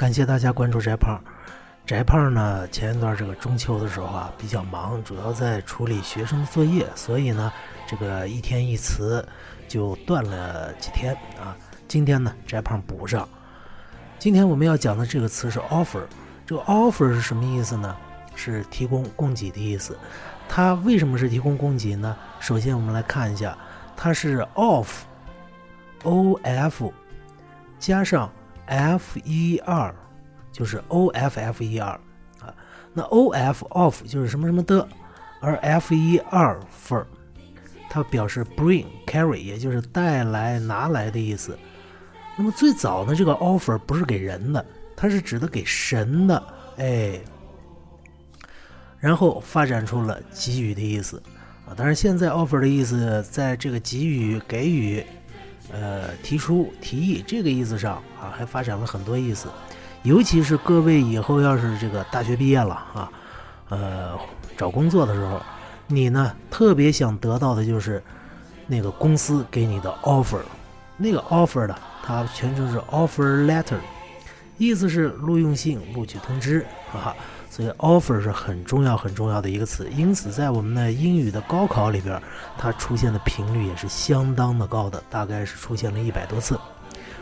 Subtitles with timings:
[0.00, 1.22] 感谢大家关注翟胖。
[1.84, 7.52] 翟胖呢，前一段这个中秋的时候啊，比较忙，主要在处理学生作业，所以呢，
[7.86, 9.22] 这个一天一词
[9.68, 11.54] 就断了几天啊。
[11.86, 13.28] 今天呢，翟胖补上。
[14.18, 16.00] 今天我们要讲的这个词是 offer，
[16.46, 17.94] 这个 offer 是什么意思呢？
[18.34, 19.98] 是提供、供给的意思。
[20.48, 22.16] 它为什么是提供、供给呢？
[22.38, 23.54] 首先我们来看一下，
[23.94, 26.90] 它是 off，o f
[27.78, 28.32] 加上
[28.70, 29.94] f e r。
[30.52, 32.00] 就是 o f f e r
[32.40, 32.52] 啊，
[32.92, 34.86] 那 O F of 就是什么什么的，
[35.40, 37.04] 而 f e r for
[37.88, 41.56] 它表示 bring carry，也就是带来拿来的意思。
[42.36, 44.66] 那么最早呢，这个 offer 不是给人的，
[44.96, 46.42] 它是指的给神的，
[46.78, 47.20] 哎。
[48.98, 51.22] 然后发展出了给予的意思
[51.64, 55.06] 啊，但是现在 offer 的意思在这个给予、给予、
[55.72, 59.48] 呃提出、提议这个意思上啊，还发展了很多意思。
[60.02, 63.12] 尤其是各位以后要是这个大学毕业了啊，
[63.68, 64.18] 呃，
[64.56, 65.40] 找工作的时候，
[65.86, 68.02] 你呢特别想得到的就是
[68.66, 70.40] 那个公司给你的 offer，
[70.96, 73.76] 那个 offer 的它全称是 offer letter，
[74.56, 77.14] 意思是录用信、录取通知啊，
[77.50, 82.22] 所以 offer 是很重要很重要的一个词，因此在我们的英语的高考里边，
[82.56, 86.58] 它出现的频率也是相当的高的，大概是出现了一百多次。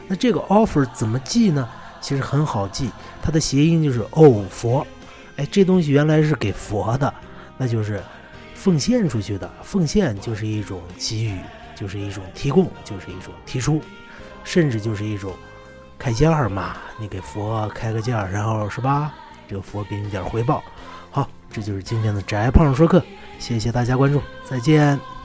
[0.06, 1.66] 那这个 offer 怎么记呢？
[2.00, 2.90] 其实很好记，
[3.22, 4.86] 它的谐音就是“哦佛”，
[5.36, 7.12] 哎，这东西原来是给佛的，
[7.56, 8.02] 那就是
[8.54, 9.50] 奉献出去的。
[9.62, 11.40] 奉献就是一种给予，
[11.74, 13.82] 就是一种提供，就是一种提出，
[14.44, 15.32] 甚至就是一种
[15.98, 16.76] 开价嘛。
[17.00, 19.12] 你给佛开个价，然后是吧？
[19.48, 20.62] 这个佛给你点回报。
[21.10, 23.02] 好，这就是今天的宅胖说客，
[23.38, 25.17] 谢谢大家关注，再见。